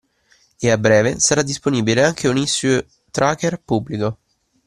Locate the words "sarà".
1.19-1.43